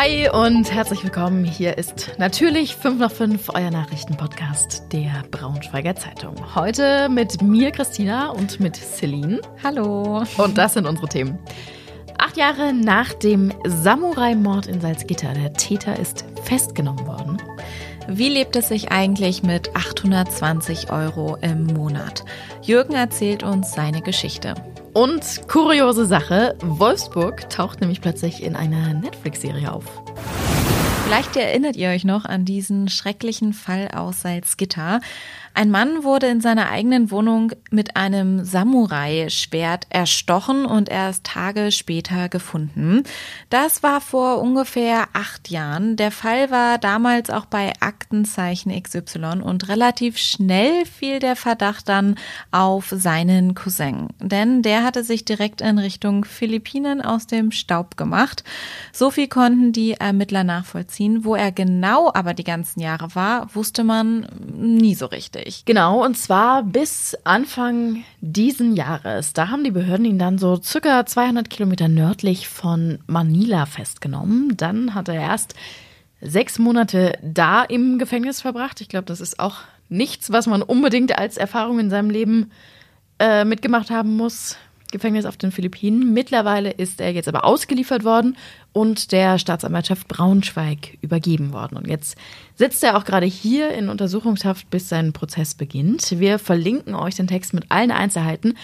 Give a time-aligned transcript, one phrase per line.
[0.00, 1.42] Hi und herzlich willkommen.
[1.42, 6.36] Hier ist natürlich 5 nach 5, euer Nachrichtenpodcast der Braunschweiger Zeitung.
[6.54, 9.40] Heute mit mir, Christina, und mit Celine.
[9.64, 10.22] Hallo.
[10.36, 11.40] Und das sind unsere Themen.
[12.16, 15.32] Acht Jahre nach dem Samurai-Mord in Salzgitter.
[15.32, 17.42] Der Täter ist festgenommen worden.
[18.06, 22.24] Wie lebt es sich eigentlich mit 820 Euro im Monat?
[22.62, 24.54] Jürgen erzählt uns seine Geschichte.
[24.94, 29.84] Und kuriose Sache, Wolfsburg taucht nämlich plötzlich in einer Netflix-Serie auf.
[31.08, 35.00] Vielleicht erinnert ihr euch noch an diesen schrecklichen Fall aus Salzgitter.
[35.54, 42.28] Ein Mann wurde in seiner eigenen Wohnung mit einem Samurai-Schwert erstochen und erst Tage später
[42.28, 43.04] gefunden.
[43.48, 45.96] Das war vor ungefähr acht Jahren.
[45.96, 52.16] Der Fall war damals auch bei Aktenzeichen XY und relativ schnell fiel der Verdacht dann
[52.52, 54.08] auf seinen Cousin.
[54.20, 58.44] Denn der hatte sich direkt in Richtung Philippinen aus dem Staub gemacht.
[58.92, 60.97] So viel konnten die Ermittler nachvollziehen.
[61.24, 65.64] Wo er genau aber die ganzen Jahre war, wusste man nie so richtig richtig.
[65.64, 69.32] Genau, und zwar bis Anfang diesen Jahres.
[69.32, 74.56] Da haben die Behörden ihn dann so circa 200 Kilometer nördlich von Manila festgenommen.
[74.56, 75.54] Dann hat er erst
[76.20, 78.80] sechs Monate da im Gefängnis verbracht.
[78.80, 79.56] Ich glaube, das ist auch
[79.88, 82.50] nichts, was man unbedingt als Erfahrung in seinem Leben
[83.18, 84.56] äh, mitgemacht haben muss.
[84.90, 86.12] Gefängnis auf den Philippinen.
[86.12, 88.36] Mittlerweile ist er jetzt aber ausgeliefert worden
[88.72, 91.76] und der Staatsanwaltschaft Braunschweig übergeben worden.
[91.76, 92.16] Und jetzt
[92.54, 96.18] sitzt er auch gerade hier in Untersuchungshaft, bis sein Prozess beginnt.
[96.18, 98.54] Wir verlinken euch den Text mit allen Einzelheiten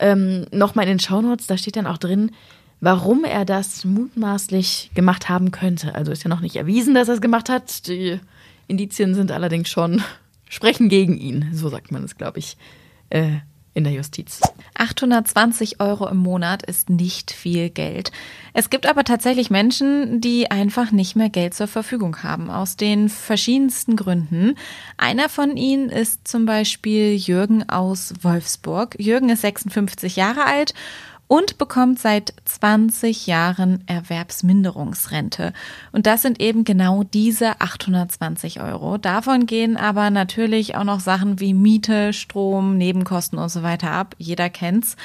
[0.00, 1.46] ähm, nochmal in den Shownotes.
[1.46, 2.32] Da steht dann auch drin,
[2.80, 5.94] warum er das mutmaßlich gemacht haben könnte.
[5.94, 7.86] Also ist ja noch nicht erwiesen, dass er es gemacht hat.
[7.86, 8.18] Die
[8.66, 10.02] Indizien sind allerdings schon,
[10.48, 11.50] sprechen gegen ihn.
[11.52, 12.56] So sagt man es, glaube ich.
[13.10, 13.38] Äh,
[13.74, 14.40] in der Justiz.
[14.74, 18.10] 820 Euro im Monat ist nicht viel Geld.
[18.52, 23.08] Es gibt aber tatsächlich Menschen, die einfach nicht mehr Geld zur Verfügung haben, aus den
[23.08, 24.56] verschiedensten Gründen.
[24.96, 28.96] Einer von ihnen ist zum Beispiel Jürgen aus Wolfsburg.
[28.98, 30.74] Jürgen ist 56 Jahre alt
[31.30, 35.52] und bekommt seit 20 Jahren Erwerbsminderungsrente.
[35.92, 38.98] Und das sind eben genau diese 820 Euro.
[38.98, 44.16] Davon gehen aber natürlich auch noch Sachen wie Miete, Strom, Nebenkosten und so weiter ab.
[44.18, 44.96] Jeder kennt's.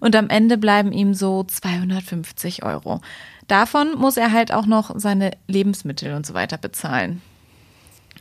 [0.00, 3.02] Und am Ende bleiben ihm so 250 Euro.
[3.46, 7.20] Davon muss er halt auch noch seine Lebensmittel und so weiter bezahlen.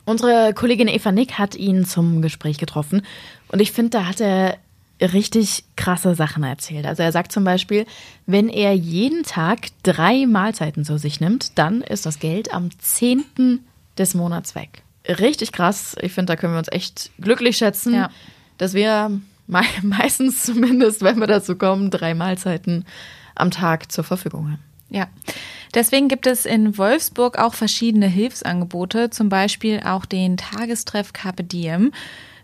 [0.04, 3.04] Unsere Kollegin Eva Nick hat ihn zum Gespräch getroffen
[3.54, 4.58] und ich finde, da hat er
[5.02, 6.86] richtig krasse Sachen erzählt.
[6.86, 7.86] Also er sagt zum Beispiel,
[8.26, 13.60] wenn er jeden Tag drei Mahlzeiten zu sich nimmt, dann ist das Geld am 10.
[13.98, 14.84] des Monats weg.
[15.08, 15.96] Richtig krass.
[16.02, 18.10] Ich finde, da können wir uns echt glücklich schätzen, ja.
[18.58, 19.20] dass wir
[19.82, 22.86] meistens zumindest, wenn wir dazu kommen, drei Mahlzeiten
[23.36, 24.64] am Tag zur Verfügung haben.
[24.90, 25.08] Ja.
[25.74, 31.92] Deswegen gibt es in Wolfsburg auch verschiedene Hilfsangebote, zum Beispiel auch den Tagestreff Carpe Diem.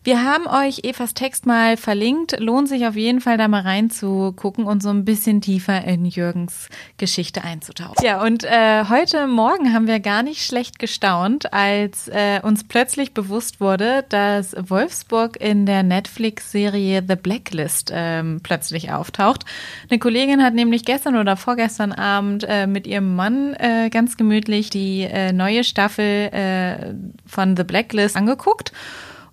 [0.01, 2.39] Wir haben euch Evas Text mal verlinkt.
[2.39, 6.69] Lohnt sich auf jeden Fall da mal reinzugucken und so ein bisschen tiefer in Jürgens
[6.97, 8.03] Geschichte einzutauchen.
[8.03, 13.13] Ja, und äh, heute Morgen haben wir gar nicht schlecht gestaunt, als äh, uns plötzlich
[13.13, 19.43] bewusst wurde, dass Wolfsburg in der Netflix-Serie The Blacklist ähm, plötzlich auftaucht.
[19.89, 24.69] Eine Kollegin hat nämlich gestern oder vorgestern Abend äh, mit ihrem Mann äh, ganz gemütlich
[24.69, 26.93] die äh, neue Staffel äh,
[27.25, 28.71] von The Blacklist angeguckt.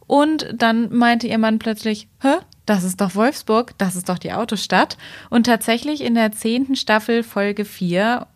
[0.07, 2.37] Und dann meinte ihr Mann plötzlich, hä?
[2.65, 4.97] Das ist doch Wolfsburg, das ist doch die Autostadt.
[5.31, 8.27] Und tatsächlich in der zehnten Staffel Folge 4,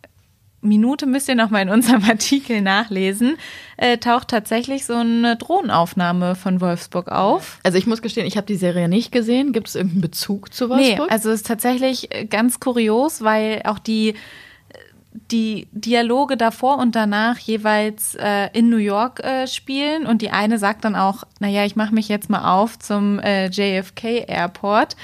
[0.61, 3.37] Minute müsst ihr nochmal in unserem Artikel nachlesen,
[3.77, 7.59] äh, taucht tatsächlich so eine Drohnenaufnahme von Wolfsburg auf.
[7.63, 9.53] Also ich muss gestehen, ich habe die Serie nicht gesehen.
[9.53, 11.07] Gibt es irgendeinen Bezug zu Wolfsburg?
[11.07, 14.13] Nee, also es ist tatsächlich ganz kurios, weil auch die
[15.13, 20.57] die Dialoge davor und danach jeweils äh, in New York äh, spielen und die eine
[20.57, 24.95] sagt dann auch, naja, ich mache mich jetzt mal auf zum äh, JFK Airport,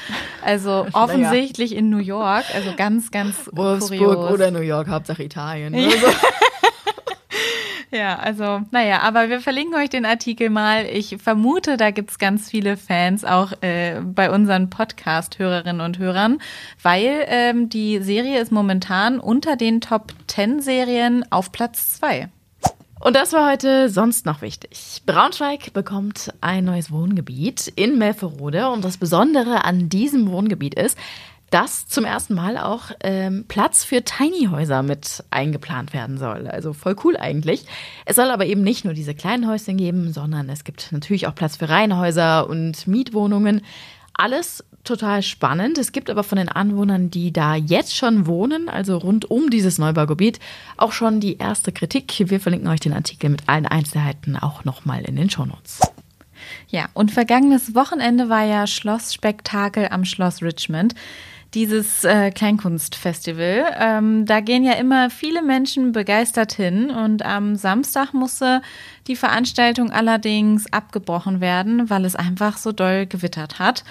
[0.44, 4.32] also offensichtlich in New York, also ganz, ganz Wolfsburg kurios.
[4.32, 5.74] oder New York, Hauptsache Italien.
[5.74, 5.88] Ja.
[5.98, 6.08] Also.
[7.98, 10.86] Ja, also, naja, aber wir verlinken euch den Artikel mal.
[10.86, 16.38] Ich vermute, da gibt's ganz viele Fans auch äh, bei unseren Podcast-Hörerinnen und Hörern,
[16.84, 22.30] weil ähm, die Serie ist momentan unter den Top 10 Serien auf Platz 2.
[23.00, 25.02] Und das war heute sonst noch wichtig.
[25.08, 28.70] Braunschweig bekommt ein neues Wohngebiet in Melferode.
[28.70, 31.00] Und das Besondere an diesem Wohngebiet ist,
[31.50, 36.48] dass zum ersten Mal auch ähm, Platz für Tiny-Häuser mit eingeplant werden soll.
[36.48, 37.66] Also voll cool eigentlich.
[38.06, 41.36] Es soll aber eben nicht nur diese kleinen Häuschen geben, sondern es gibt natürlich auch
[41.36, 43.62] Platz für Reihenhäuser und Mietwohnungen.
[44.14, 45.78] Alles total spannend.
[45.78, 49.78] Es gibt aber von den Anwohnern, die da jetzt schon wohnen, also rund um dieses
[49.78, 50.40] Neubaugebiet,
[50.76, 52.14] auch schon die erste Kritik.
[52.18, 55.80] Wir verlinken euch den Artikel mit allen Einzelheiten auch nochmal in den Shownotes.
[56.70, 60.96] Ja, und vergangenes Wochenende war ja Schlossspektakel am Schloss Richmond
[61.58, 63.74] dieses äh, Kleinkunstfestival.
[63.80, 68.62] Ähm, da gehen ja immer viele Menschen begeistert hin und am Samstag musste
[69.08, 73.84] die Veranstaltung allerdings abgebrochen werden, weil es einfach so doll gewittert hat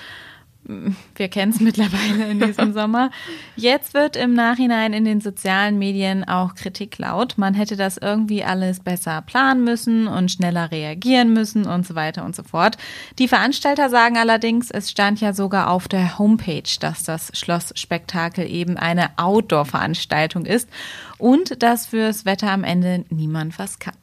[1.14, 3.10] wir kennen es mittlerweile in diesem Sommer.
[3.54, 7.38] Jetzt wird im Nachhinein in den sozialen Medien auch Kritik laut.
[7.38, 12.24] Man hätte das irgendwie alles besser planen müssen und schneller reagieren müssen und so weiter
[12.24, 12.76] und so fort.
[13.18, 18.76] Die Veranstalter sagen allerdings, es stand ja sogar auf der Homepage, dass das Schlossspektakel eben
[18.76, 20.68] eine Outdoor-Veranstaltung ist
[21.18, 23.94] und dass fürs Wetter am Ende niemand was kann.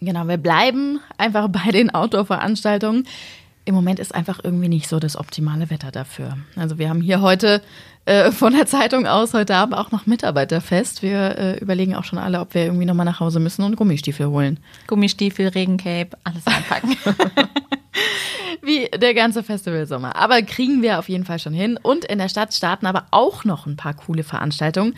[0.00, 3.04] Genau, wir bleiben einfach bei den Outdoor-Veranstaltungen
[3.68, 6.38] im Moment ist einfach irgendwie nicht so das optimale Wetter dafür.
[6.56, 7.60] Also wir haben hier heute
[8.06, 11.02] äh, von der Zeitung aus heute Abend auch noch Mitarbeiterfest.
[11.02, 14.28] Wir äh, überlegen auch schon alle, ob wir irgendwie nochmal nach Hause müssen und Gummistiefel
[14.28, 14.58] holen.
[14.86, 16.96] Gummistiefel, Regencape, alles einpacken.
[18.62, 20.16] Wie der ganze Festivalsommer.
[20.16, 21.78] Aber kriegen wir auf jeden Fall schon hin.
[21.80, 24.94] Und in der Stadt starten aber auch noch ein paar coole Veranstaltungen.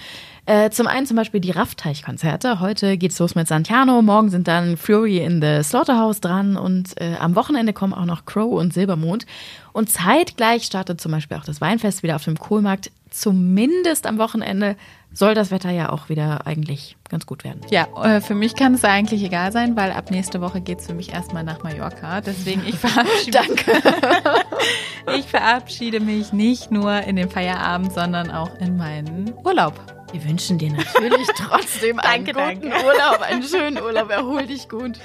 [0.47, 2.61] Äh, zum einen zum Beispiel die Raffteich-Konzerte.
[2.61, 7.15] Heute geht's los mit Santiano, morgen sind dann Fury in the Slaughterhouse dran und äh,
[7.21, 9.27] am Wochenende kommen auch noch Crow und Silbermond.
[9.73, 12.91] Und zeitgleich startet zum Beispiel auch das Weinfest wieder auf dem Kohlmarkt.
[13.11, 14.77] Zumindest am Wochenende
[15.13, 17.61] soll das Wetter ja auch wieder eigentlich ganz gut werden.
[17.71, 20.87] Ja, äh, für mich kann es eigentlich egal sein, weil ab nächste Woche geht es
[20.87, 22.21] für mich erstmal nach Mallorca.
[22.21, 23.73] Deswegen ich verabschiede, Danke.
[25.19, 30.00] ich verabschiede mich nicht nur in den Feierabend, sondern auch in meinen Urlaub.
[30.13, 32.67] Wir wünschen dir natürlich trotzdem einen guten danke.
[32.67, 34.11] Urlaub, einen schönen Urlaub.
[34.11, 34.99] Erhol dich gut.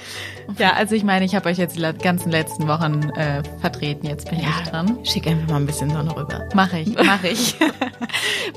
[0.58, 4.06] Ja, also ich meine, ich habe euch jetzt die ganzen letzten Wochen äh, vertreten.
[4.06, 4.98] Jetzt bin ja, ich dran.
[5.04, 6.48] Schick einfach mal ein bisschen Sonne rüber.
[6.54, 7.56] Mache ich, mache ich.
[7.58, 7.72] genau.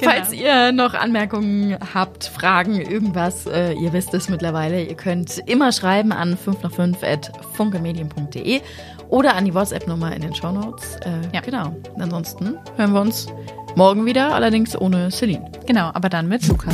[0.02, 4.84] Falls ihr noch Anmerkungen habt, Fragen, irgendwas, äh, ihr wisst es mittlerweile.
[4.84, 8.62] Ihr könnt immer schreiben an 5 nach 5 at funkemedien.de
[9.10, 10.98] oder an die WhatsApp-Nummer in den Shownotes.
[10.98, 11.42] Äh, ja.
[11.42, 11.76] Genau.
[12.00, 13.28] Ansonsten hören wir uns
[13.76, 15.50] Morgen wieder, allerdings ohne Celine.
[15.66, 16.74] Genau, aber dann mit Lukas.